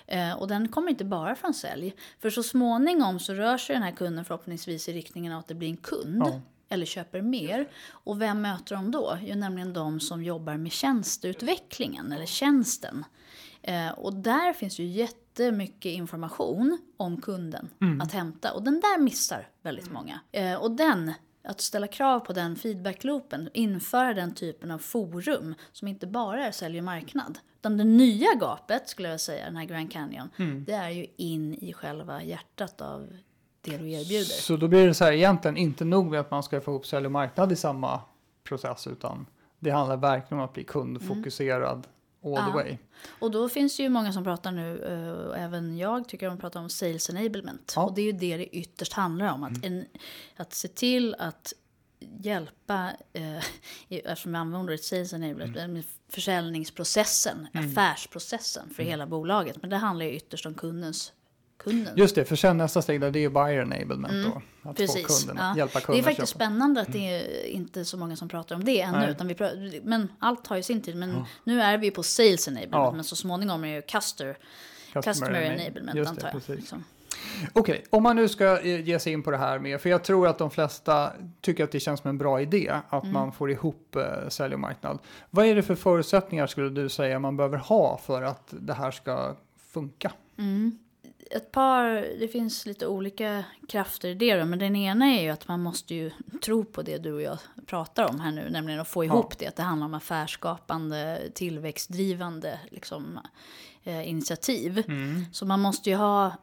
[0.07, 1.95] Eh, och den kommer inte bara från sälj.
[2.19, 5.69] För så småningom så rör sig den här kunden förhoppningsvis i riktningen att det blir
[5.69, 6.23] en kund.
[6.25, 6.41] Ja.
[6.69, 7.69] Eller köper mer.
[7.89, 9.17] Och vem möter de då?
[9.21, 13.05] Jo, nämligen de som jobbar med tjänsteutvecklingen eller tjänsten.
[13.61, 17.69] Eh, och där finns ju jättemycket information om kunden
[18.01, 18.53] att hämta.
[18.53, 20.19] Och den där missar väldigt många.
[20.31, 25.87] Eh, och den, att ställa krav på den feedbackloopen, införa den typen av forum som
[25.87, 27.39] inte bara är sälj och marknad.
[27.59, 30.29] Utan det nya gapet, skulle jag säga, den här Grand Canyon,
[30.65, 33.07] det är ju in i själva hjärtat av
[33.61, 34.41] det du erbjuder.
[34.41, 36.85] Så då blir det så här egentligen inte nog med att man ska få ihop
[36.85, 38.01] sälj och marknad i samma
[38.43, 39.25] process utan
[39.59, 41.87] det handlar verkligen om att bli kundfokuserad
[42.23, 42.51] all the Ja.
[42.53, 42.77] way.
[43.19, 46.37] Och då finns det ju många som pratar nu, eh, och även jag tycker de
[46.37, 47.73] pratar om sales enablement.
[47.75, 47.83] Ja.
[47.85, 49.43] Och det är ju det det ytterst handlar om.
[49.43, 49.85] Att, en,
[50.37, 51.53] att se till att
[51.99, 53.37] hjälpa, eh,
[53.89, 59.61] eftersom jag använder ordet sales enablement, med försäljningsprocessen, affärsprocessen för hela bolaget.
[59.61, 61.13] Men det handlar ju ytterst om kundens,
[61.59, 61.93] kunden.
[61.97, 64.29] Just det, för sen nästa steg där, det är ju buyer enablement då.
[64.29, 64.75] Att få Mm.
[64.75, 65.23] Precis.
[65.25, 65.57] kunden, Ja.
[65.57, 66.45] hjälpa Det är kunden faktiskt köpa.
[66.45, 68.97] spännande att det är inte så många som pratar om det ännu.
[68.97, 69.11] Nej.
[69.11, 70.95] Utan vi pratar, men allt har ju sin tid.
[70.95, 72.71] Men nu är vi på sales enablement.
[72.73, 72.91] Ja.
[72.91, 74.37] Men så småningom är det ju customer,
[74.93, 76.55] customer enab- enablement Just antar jag.
[76.57, 76.83] Liksom.
[77.53, 80.03] Okej, om man nu ska eh, ge sig in på det här med, för jag
[80.03, 83.13] tror att de flesta tycker att det känns som en bra idé att Mm.
[83.13, 84.99] man får ihop eh, sälj och marknad.
[85.29, 88.91] Vad är det för förutsättningar skulle du säga man behöver ha för att det här
[88.91, 89.35] ska
[89.73, 90.11] funka?
[91.31, 91.85] Ett par,
[92.19, 95.61] det finns lite olika krafter i det då, men den ena är ju att man
[95.63, 96.11] måste ju
[96.43, 99.47] tro på det du och jag pratar om här nu, nämligen att få ihop det,
[99.47, 103.19] att det handlar om affärsskapande, tillväxtdrivande liksom,
[103.83, 104.83] eh, initiativ.
[105.31, 106.33] Så man måste ju ha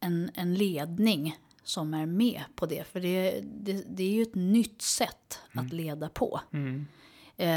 [0.00, 4.34] en, en ledning som är med på det, för det, det, det är ju ett
[4.34, 6.40] nytt sätt att leda på.
[7.36, 7.48] Eh,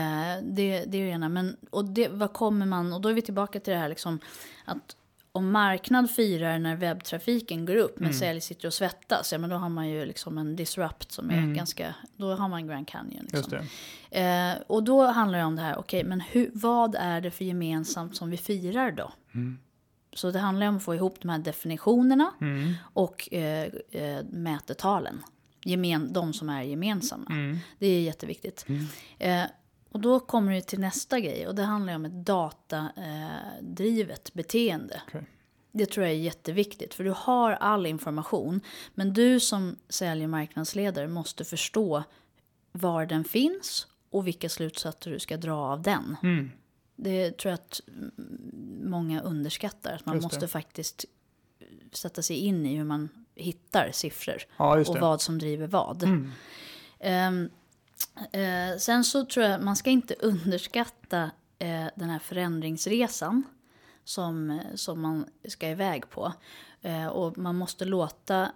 [0.43, 1.29] det, det är det ena.
[1.29, 4.19] Men, och det, vad kommer man, och då är vi tillbaka till det här liksom,
[4.65, 4.95] att
[5.35, 9.55] om marknad firar när webbtrafiken går upp men sälj sitter och svettas, ja men då
[9.55, 13.27] har man ju liksom en disrupt som är ganska, då har man Grand Canyon.
[13.31, 13.57] Liksom.
[14.11, 17.45] Eh, och då handlar det om det här, okej men hur, vad är det för
[17.45, 19.11] gemensamt som vi firar då?
[20.13, 22.31] Så det handlar om att få ihop de här definitionerna
[22.81, 25.23] och eh, eh, mätetalen.
[25.63, 27.25] Gemen, de som är gemensamma.
[27.79, 28.65] Det är jätteviktigt.
[29.19, 29.43] Eh,
[29.95, 33.03] och då kommer det till nästa grej och det handlar om ett datadrivet
[34.33, 35.01] beteende.
[35.07, 35.23] Okej.
[35.71, 38.61] Det tror jag är jätteviktigt för du har all information
[38.93, 42.03] men du som sälj och marknadsledare måste förstå
[42.71, 46.17] var den finns och vilka slutsatser du ska dra av den.
[46.23, 46.51] Mm.
[46.95, 47.81] Det tror jag att
[48.83, 49.93] många underskattar.
[49.93, 51.05] Att man måste faktiskt
[51.91, 54.37] sätta sig in i hur man hittar siffror.
[54.57, 56.03] Ja, och vad som driver vad.
[56.03, 56.31] Mm.
[56.99, 57.49] Ehm,
[58.31, 63.43] eh, sen så tror jag man ska inte underskatta eh, den här förändringsresan
[64.03, 66.33] som, som man ska iväg på.
[66.81, 68.51] Eh, och man måste låta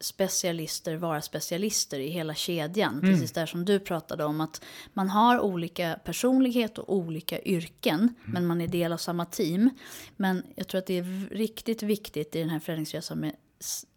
[0.00, 3.00] specialister vara specialister i hela kedjan.
[3.00, 8.46] Precis där som du pratade om att man har olika personlighet och olika yrken men
[8.46, 9.70] man är del av samma team.
[10.16, 13.32] Men jag tror att det är riktigt viktigt i den här förändringsresan med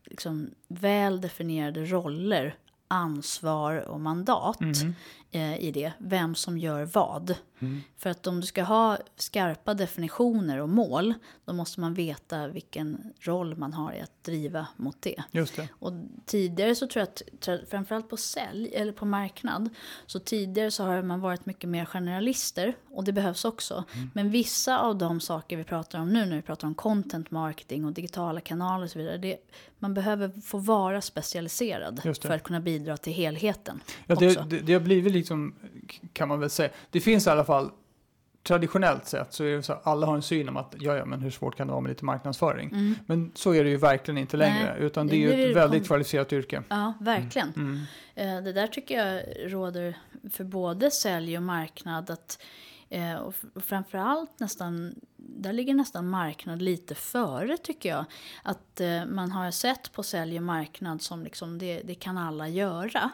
[0.06, 2.56] liksom, väl definierade roller,
[2.92, 4.96] ansvar och mandat Mm
[5.32, 5.94] i det.
[5.98, 7.36] Vem som gör vad.
[7.98, 11.14] För att om du ska ha skarpa definitioner och mål
[11.46, 15.24] då måste man veta vilken roll man har i att driva mot det.
[15.32, 15.68] Just det.
[15.80, 15.92] Och
[16.26, 19.70] tidigare så tror jag att, framförallt på sälj eller på marknad,
[20.06, 23.84] så tidigare så har man varit mycket mer generalister och det behövs också.
[24.14, 27.86] Men vissa av de saker vi pratar om nu när vi pratar om content marketing
[27.86, 29.38] och digitala kanaler och så vidare, det,
[29.80, 33.82] man behöver få vara specialiserad för att kunna bidra till helheten.
[34.08, 35.56] Ja, det, det, det har blivit liksom,
[36.14, 36.70] kan man väl säga.
[36.92, 37.70] Det finns i alla fall,
[38.44, 41.06] traditionellt sett så är det så att alla har en syn om att ja, ja,
[41.06, 42.96] men hur svårt kan det vara med lite marknadsföring?
[43.06, 44.74] Men så är det ju verkligen inte längre, Mm.
[44.78, 46.64] Nej, utan det är ju ett väldigt kvalificerat yrke.
[46.70, 47.54] Ja, verkligen.
[47.56, 47.80] Mm.
[48.16, 49.98] Eh, Det där tycker jag råder
[50.32, 52.10] för både sälj och marknad.
[52.10, 52.42] Att,
[52.90, 54.96] eh, och framförallt nästan,
[55.38, 58.06] där ligger nästan marknad lite före tycker jag.
[58.44, 62.48] Att eh, man har sett på sälj och marknad som liksom det, det kan alla
[62.48, 63.12] göra.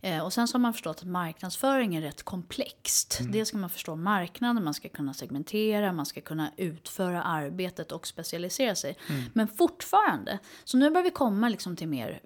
[0.00, 3.20] Eh, och sen så har man förstått att marknadsföring är rätt komplext.
[3.32, 8.06] Det ska man förstå marknaden, man ska kunna segmentera, man ska kunna utföra arbetet och
[8.06, 8.96] specialisera sig.
[9.32, 12.20] Men fortfarande, så nu börjar vi komma liksom till mer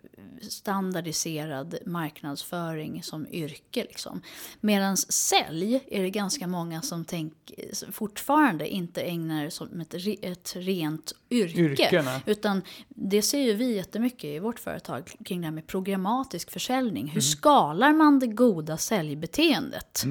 [0.49, 3.83] standardiserad marknadsföring som yrke.
[3.83, 4.23] Liksom.
[4.61, 7.53] Medan sälj är det ganska många som tänk,
[7.93, 11.61] fortfarande inte ägnar som ett, ett rent yrke.
[11.61, 12.21] Yrkena.
[12.27, 17.03] Utan det ser ju vi jättemycket i vårt företag kring det här med programmatisk försäljning.
[17.03, 17.15] Mm.
[17.15, 20.05] Hur skalar man det goda säljbeteendet?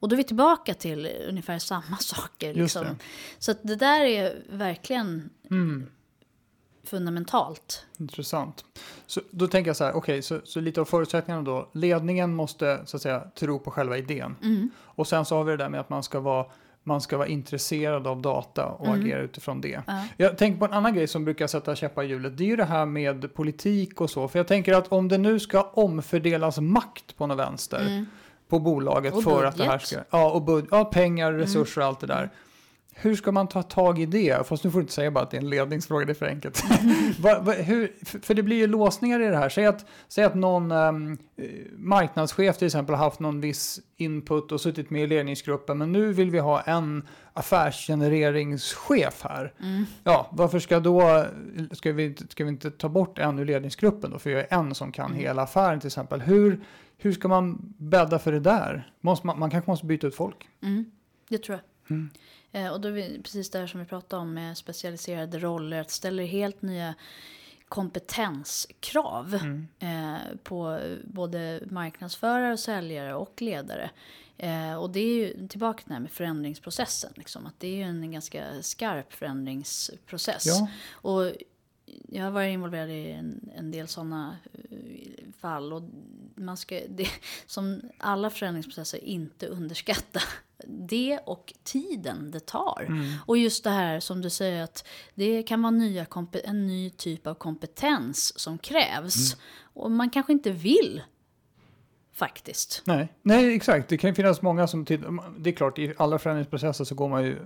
[0.00, 2.54] Och då är vi tillbaka till ungefär samma saker.
[2.54, 2.86] Liksom.
[3.38, 5.86] Så det där är verkligen Mm.
[6.84, 7.86] fundamentalt.
[7.98, 8.64] Intressant.
[9.06, 11.68] Så då tänker jag så här, okej, så, så lite av förutsättningarna då.
[11.74, 14.36] Ledningen måste så att säga tro på själva idén.
[14.42, 14.70] Mm.
[14.78, 16.46] Och sen så har vi det där med att man ska vara
[16.84, 19.74] man ska vara intresserad av data och agera utifrån det.
[19.74, 19.82] Mm.
[19.86, 20.02] Ja.
[20.16, 22.36] Jag tänker på en annan grej som brukar sätta käppar i hjulet.
[22.36, 24.28] Det är ju det här med politik och så.
[24.28, 28.06] För jag tänker att om det nu ska omfördelas makt på något vänster
[28.48, 29.18] på bolaget Mm.
[29.18, 29.88] Och för att det här budget.
[29.88, 29.98] ska...
[30.10, 31.40] Ja, och bud, ja, pengar, Mm.
[31.40, 32.30] resurser och allt det där.
[33.00, 34.46] Hur ska man ta tag i det?
[34.46, 36.26] Fast nu får du inte säga bara att det är en ledningsfråga, det är för
[36.26, 36.62] enkelt.
[37.20, 39.48] va, va, hur, för det blir ju låsningar i det här.
[39.48, 40.92] Säg att, säg att någon eh,
[41.76, 45.78] marknadschef till exempel har haft någon viss input och suttit med i ledningsgruppen.
[45.78, 49.52] Men nu vill vi ha en affärsgenereringschef här.
[49.62, 49.84] Mm.
[50.04, 51.24] Ja, varför ska då,
[51.72, 54.18] ska vi, inte- ska vi inte ta bort en ur ledningsgruppen då?
[54.18, 55.18] För jag är en som kan Mm.
[55.18, 56.20] hela affären till exempel.
[56.20, 56.60] Hur,
[56.98, 58.92] hur ska man bädda för det där?
[59.00, 60.48] Måste man, man kanske måste byta ut folk.
[60.62, 60.84] Mm,
[61.28, 61.58] det tror
[61.88, 61.96] jag.
[61.96, 62.10] Mm.
[62.52, 65.80] Eh, och då är vi precis där som vi pratade om med specialiserade roller.
[65.80, 66.94] Att ställer helt nya
[67.68, 69.68] kompetenskrav Mm.
[69.78, 73.90] eh, på både marknadsförare, säljare och ledare.
[74.36, 77.12] Eh, och det är ju tillbaka till det här med förändringsprocessen.
[77.16, 80.46] Liksom, att det är ju en ganska skarp förändringsprocess.
[80.46, 80.68] Ja.
[80.90, 81.32] Och
[82.08, 84.36] jag har varit involverad i en, en del sådana
[85.40, 85.72] fall.
[85.72, 85.82] Och
[86.34, 87.08] man ska, det,
[87.46, 90.20] som alla förändringsprocesser, inte underskatta
[90.66, 92.84] det och tiden det tar.
[92.88, 93.14] Mm.
[93.26, 96.06] Och just det här som du säger att det kan vara nya,
[96.44, 99.34] en ny typ av kompetens som krävs.
[99.34, 99.44] Mm.
[99.74, 101.02] Och man kanske inte vill
[102.12, 102.82] faktiskt.
[102.84, 103.12] Nej.
[103.22, 103.88] Nej, exakt.
[103.88, 104.84] Det kan finnas många som...
[105.38, 107.38] Det är klart, i alla förändringsprocesser så går man ju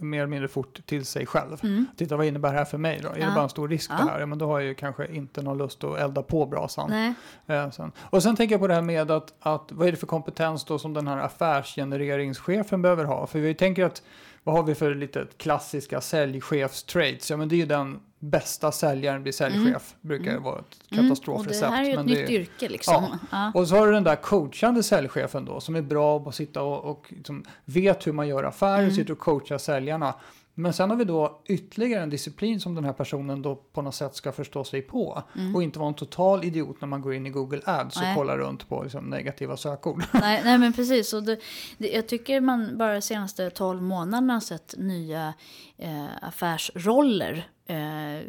[0.00, 1.56] mer eller mindre fort till sig själv.
[1.96, 3.08] Titta, vad innebär det här för mig då?
[3.08, 3.28] Är det Mm.
[3.28, 3.34] Ja.
[3.34, 4.04] bara en stor risk Ja.
[4.04, 4.20] det här?
[4.20, 7.14] Ja, men då har jag ju kanske inte någon lust att elda på brasan.
[7.46, 7.92] Eh, sen.
[8.00, 10.64] Och sen tänker jag på det här med att, att vad är det för kompetens
[10.64, 13.26] då som den här affärsgenereringschefen behöver ha?
[13.26, 14.02] För vi tänker att
[14.44, 17.30] vad har vi för lite klassiska säljchefstraits?
[17.30, 19.94] Ja men det är ju den bästa säljaren blir säljchef.
[20.00, 21.04] Brukar vara ett Mm.
[21.04, 21.60] Och katastrofrecept.
[21.70, 23.04] det här är ju ett nytt det yrke liksom.
[23.10, 23.18] Ja.
[23.30, 23.60] Ja.
[23.60, 26.62] Och så har du den där coachande säljchefen då som är bra på att sitta
[26.62, 28.90] och, och liksom vet hur man gör affärer, Mm.
[28.94, 30.14] sitter och coachar säljarna.
[30.54, 33.94] Men sen har vi då ytterligare en disciplin som den här personen då på något
[33.94, 35.22] sätt ska förstå sig på.
[35.54, 38.08] Och inte vara en total idiot när man går in i Google Ads och Mm.
[38.08, 38.16] Nej.
[38.16, 40.02] kollar runt på liksom, negativa sökord.
[40.12, 41.12] nej, nej men precis.
[41.12, 41.38] Och det,
[41.78, 45.34] det, jag tycker man bara de senaste 12 månaderna har sett nya
[45.78, 47.48] eh, affärsroller.
[47.66, 48.20] Eh,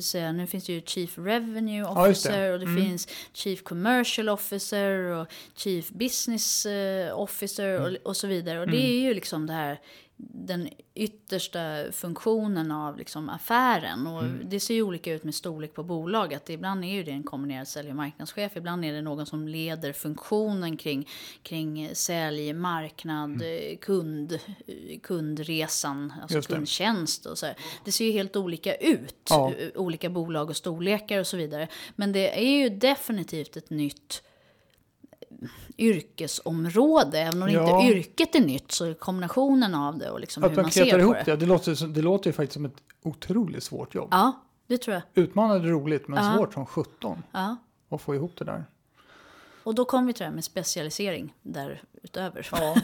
[0.00, 2.28] säga, nu finns det ju Chief Revenue Ja, just det.
[2.30, 2.82] Officer och det Mm.
[2.84, 7.82] finns Chief Commercial Officer och Chief Business eh, Officer Mm.
[7.82, 8.60] och, och så vidare.
[8.60, 9.80] Och det är ju liksom det här
[10.20, 14.06] den yttersta funktionen av liksom affären.
[14.06, 16.50] Och Det ser ju olika ut med storlek på bolaget.
[16.50, 18.56] Ibland är ju det en kombinerad sälj och marknadschef.
[18.56, 21.08] Ibland är det någon som leder funktionen kring,
[21.42, 23.42] kring sälj, marknad,
[23.80, 24.38] kund,
[25.02, 27.56] kundresan, alltså kundtjänst och så här.
[27.84, 29.26] Det ser ju helt olika ut.
[29.30, 29.52] Ja.
[29.74, 31.68] Olika bolag och storlekar och så vidare.
[31.96, 34.22] Men det är ju definitivt ett nytt
[35.78, 37.18] yrkesområde.
[37.18, 37.80] Även om Ja.
[37.80, 40.98] inte yrket är nytt så är kombinationen av det och liksom Att hur man ser
[40.98, 41.36] ihop på det, det.
[41.36, 44.08] det låter, det låter ju faktiskt som ett otroligt svårt jobb.
[44.10, 44.32] Ja,
[44.66, 45.02] det tror jag.
[45.24, 46.34] Utmanande roligt, men Ja.
[46.36, 47.56] svårt som 17 Ja.
[47.88, 48.64] att få ihop det där.
[49.62, 52.48] Och då kommer vi till det här med specialisering därutöver.
[52.52, 52.76] Ja.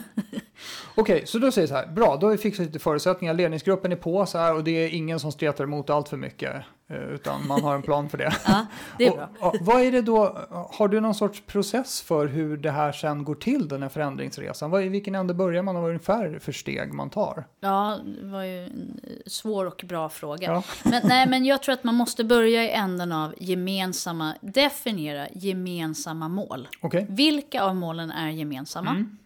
[0.95, 1.87] Okej, så då säger jag så här.
[1.95, 3.33] Bra, då har vi fixat lite förutsättningar.
[3.33, 6.63] Ledningsgruppen är på så här och det är ingen som stretar emot allt för mycket.
[6.89, 8.33] Eh, Utan man har en plan för det.
[8.47, 8.65] Ja,
[8.97, 9.29] det är bra.
[9.39, 10.37] och, vad är det då?
[10.71, 14.71] Har du någon sorts process för hur det här sen går till den här förändringsresan?
[14.71, 17.47] Vad, I vilken ände börjar man och vad ungefär för steg man tar?
[17.59, 20.47] Ja, det var ju en svår och bra fråga.
[20.47, 20.63] Ja.
[20.83, 26.27] Men, nej, men jag tror att man måste börja i änden av gemensamma, definiera gemensamma
[26.27, 26.67] mål.
[26.81, 27.05] Okej?
[27.09, 28.89] Vilka av målen är gemensamma?
[28.91, 29.17] Mm.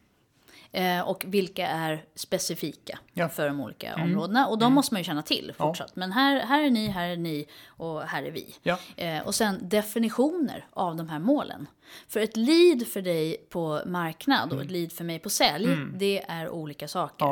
[0.71, 3.23] Eh, och vilka är specifika Ja.
[3.23, 3.29] Mm.
[3.35, 4.47] för de olika områdena.
[4.47, 5.65] Och de måste man ju känna till Ja.
[5.67, 5.95] fortsatt.
[5.95, 8.55] Men här, här är ni, här är ni och här är vi.
[8.63, 8.77] Ja.
[8.97, 11.67] Eh, och sen definitioner av de här målen.
[12.07, 16.25] För ett lead för dig på marknad och ett lead för mig på sälj, det
[16.27, 17.25] är olika saker.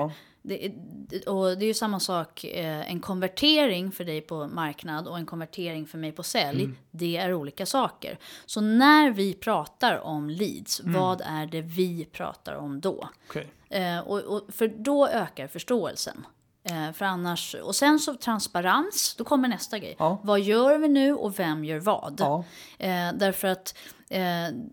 [0.48, 5.08] Det, är- och det är ju samma sak, eh, en konvertering för dig på marknad
[5.08, 6.76] och en konvertering för mig på sälj, Mm.
[6.92, 8.18] det är olika saker.
[8.46, 10.94] Så när vi pratar om leads, Mm.
[10.94, 13.10] vad är det vi pratar om då?
[13.30, 13.48] Okej.
[13.70, 16.26] Eh, och, och, för då ökar förståelsen.
[16.70, 19.96] Eh, för annars, och sen så transparens, då kommer nästa grej.
[20.00, 20.20] Ja.
[20.24, 22.16] Vad gör vi nu och vem gör vad?
[22.20, 22.44] Ja.
[22.80, 23.78] Eh, därför att
[24.10, 24.22] eh,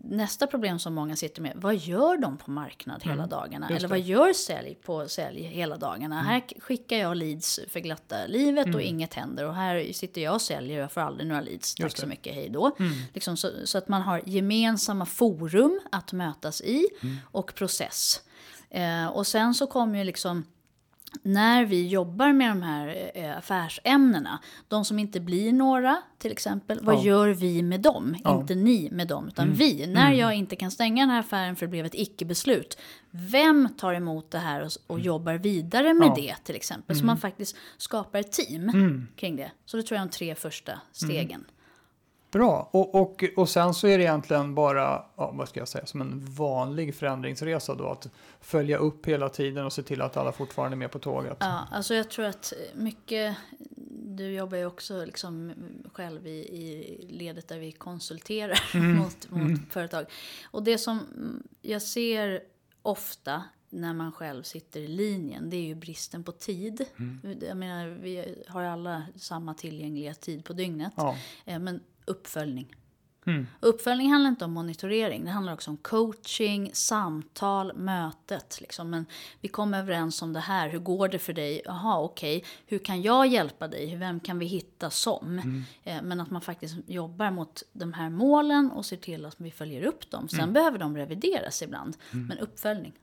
[0.03, 3.65] nästa problem som många sitter med, vad gör de på marknad hela dagarna?
[3.65, 3.75] Mm.
[3.75, 3.95] just Eller.
[3.95, 3.99] Mm.
[4.17, 6.21] vad gör sälj på sälj hela dagarna?
[6.21, 9.45] Här k- skickar jag leads för glatta livet och inget händer.
[9.47, 11.75] Och här sitter jag och säljer och jag får aldrig några leads.
[11.75, 12.01] Tack Just det.
[12.01, 12.71] så mycket, hej då.
[12.79, 12.91] Mm.
[13.13, 17.15] Liksom så, så att man har gemensamma forum att mötas i Mm.
[17.31, 18.21] och process.
[18.69, 20.43] Eh, och sen så kommer ju liksom
[21.21, 26.79] när vi jobbar med de här eh, affärsämnena, de som inte blir några till exempel,
[26.81, 27.03] vad Ja.
[27.03, 28.15] gör vi med dem?
[28.25, 28.39] Mm.
[28.39, 29.87] Inte ni med dem, utan vi.
[29.87, 32.77] När jag inte kan stänga den här affären för det blev ett icke-beslut,
[33.11, 36.13] vem tar emot det här och, och jobbar vidare med Ja.
[36.15, 36.95] det till exempel?
[36.95, 39.07] Så man faktiskt skapar ett team Mm.
[39.15, 39.51] kring det.
[39.65, 41.43] Så det tror jag är de tre första stegen.
[42.35, 45.85] Bra, och, och, och sen så är det egentligen bara, ja, vad ska jag säga,
[45.85, 48.09] som en vanlig förändringsresa då, att
[48.41, 51.37] följa upp hela tiden och se till att alla fortfarande är med på tåget.
[51.39, 53.37] Ja, alltså jag tror att mycket,
[54.15, 55.53] du jobbar ju också liksom
[55.93, 60.05] själv i, i ledet där vi konsulterar mot, mot företag.
[60.45, 60.99] Och det som
[61.61, 62.41] jag ser
[62.81, 66.85] ofta när man själv sitter i linjen, det är ju bristen på tid.
[67.41, 70.93] Jag menar, vi har alla samma tillgängliga tid på dygnet.
[70.95, 71.15] Ja.
[71.45, 72.75] Eh, Men uppföljning.
[73.27, 73.47] Mm.
[73.59, 78.61] Uppföljning handlar inte om monitorering, det handlar också om coaching, samtal, mötet.
[78.61, 78.89] Liksom.
[78.89, 79.05] Men
[79.41, 81.61] vi kom överens om det här, hur går det för dig?
[81.65, 83.95] Jaha, okej, hur kan jag hjälpa dig?
[83.95, 85.39] Vem kan vi hitta som?
[85.83, 89.51] Eh, Men att man faktiskt jobbar mot de här målen och ser till att vi
[89.51, 90.27] följer upp dem.
[90.27, 92.93] Sen behöver de revideras ibland, men uppföljning.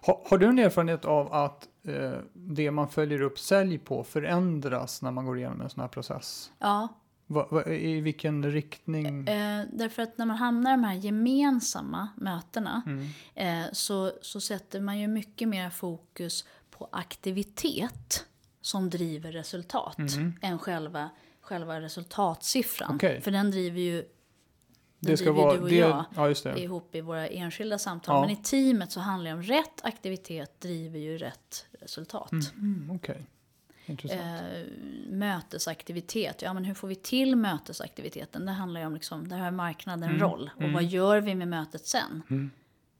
[0.00, 5.02] Har, har du en erfarenhet av att eh, det man följer upp sälj på förändras
[5.02, 6.52] när man går igenom en sån här process?
[6.58, 6.88] Ja,
[7.26, 9.28] Va, va, I vilken riktning?
[9.28, 13.08] Eh, därför att när man hamnar i de här gemensamma mötena Mm.
[13.34, 18.26] eh, så, så sätter man ju mycket mer fokus på aktivitet
[18.60, 19.96] som driver resultat
[20.42, 22.94] än själva, själva resultatsiffran.
[22.96, 23.20] Okej.
[23.20, 24.04] För den driver ju
[25.00, 26.60] Det ska vara, du och det, jag ja just det.
[26.62, 28.14] ihop i våra enskilda samtal.
[28.14, 28.20] Ja.
[28.20, 32.32] Men i teamet så handlar det om rätt aktivitet driver ju rätt resultat.
[32.32, 33.28] Mm, Okej, intressant.
[33.86, 34.62] Eh,
[35.06, 36.42] mötesaktivitet.
[36.42, 38.46] Ja, men hur får vi till mötesaktiviteten?
[38.46, 40.50] Det handlar ju om, liksom, där har marknaden en roll.
[40.56, 42.50] Och vad gör vi med mötet sen?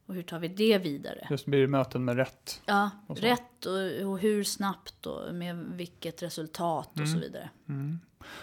[0.07, 1.27] Och hur tar vi det vidare?
[1.31, 2.62] Just blir det möten med rätt.
[2.66, 7.12] Ja, Och rätt och, och hur snabbt och med vilket resultat och Mm.
[7.12, 7.49] så vidare.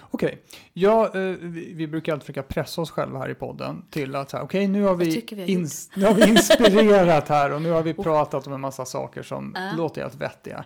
[0.01, 0.41] Okej,
[0.73, 4.33] ja, eh, vi, vi brukar alltid försöka pressa oss själva här i podden till att
[4.33, 7.71] okej nu har vi, tycker vi har ins- nu har vi inspirerat här och nu
[7.71, 9.71] har vi pratat om en massa saker som Ja.
[9.77, 10.65] låter helt vettiga.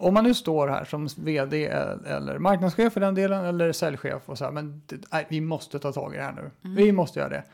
[0.00, 4.38] Om man nu står här som vd eller marknadschef för den delen eller säljchef och
[4.38, 4.82] så här, men
[5.12, 6.40] nej, vi måste ta tag i det här nu.
[6.40, 6.76] Mm.
[6.76, 7.44] Vi måste göra det.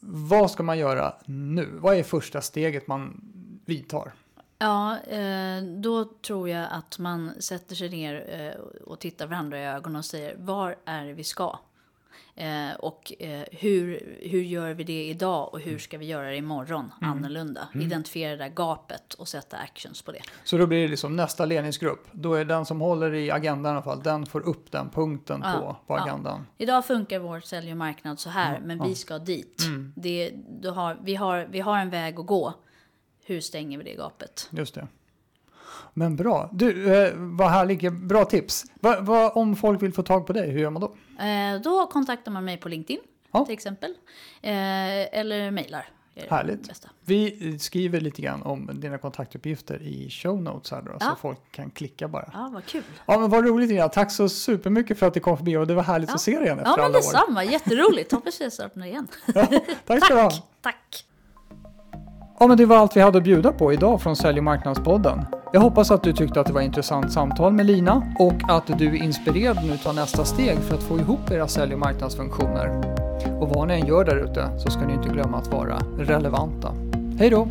[0.00, 1.68] Vad ska man göra nu?
[1.72, 3.20] Vad är första steget man
[3.64, 4.12] vidtar?
[4.58, 9.66] Ja, eh, då tror jag att man sätter sig ner eh, och tittar varandra i
[9.66, 11.58] ögonen och säger var är vi ska?
[12.36, 16.36] Eh, och eh, hur, hur gör vi det idag och hur ska vi göra det
[16.36, 17.68] imorgon annorlunda?
[17.74, 20.20] Identifiera det där gapet och sätta actions på det.
[20.44, 22.06] Så då blir det liksom nästa ledningsgrupp.
[22.12, 25.40] Då är den som håller i agendan i alla fall, den får upp den punkten
[25.44, 26.04] Ja, på, på ja.
[26.04, 26.46] agendan.
[26.58, 29.62] Idag funkar vår sälj och marknad så här, men vi ska dit.
[29.96, 32.54] Det, då har, vi, har, vi har en väg att gå.
[33.24, 34.48] Hur stänger vi det gapet?
[34.50, 34.88] Just det.
[35.94, 36.48] Men bra.
[36.52, 37.92] Du, eh, vad härligt.
[37.92, 38.64] Bra tips.
[38.80, 40.94] Va, va, om folk vill få tag på dig, hur gör man då?
[41.24, 43.00] Eh, då kontaktar man mig på LinkedIn
[43.32, 43.44] Ja.
[43.44, 43.90] till exempel.
[44.42, 44.52] Eh,
[45.20, 45.88] eller mejlar.
[46.30, 46.70] Härligt.
[47.04, 51.16] Vi skriver lite grann om dina kontaktuppgifter i show notes här då, så Ja.
[51.20, 52.30] folk kan klicka bara.
[52.32, 52.82] Ja, vad kul.
[53.06, 53.88] Ja, men vad roligt Ina.
[53.88, 56.14] Tack så supermycket för att du kom förbi och det var härligt Ja.
[56.14, 57.02] att se dig igen efter Ja, men alla år.
[57.02, 57.44] detsamma.
[57.44, 58.12] Jätteroligt.
[58.12, 59.08] Hoppas vi startar igen.
[59.86, 60.30] Tack ska du ha.
[60.60, 61.04] Tack.
[62.42, 65.26] Ja, men det var allt vi hade att bjuda på idag från Sälj och marknadspodden.
[65.52, 68.78] Jag hoppas att du tyckte att det var ett intressant samtal med Lina och att
[68.78, 72.68] du är inspirerad nu ta nästa steg för att få ihop era sälj och marknadsfunktioner.
[73.40, 76.72] Och vad ni än gör där ute så ska ni inte glömma att vara relevanta.
[77.18, 77.48] Hej då!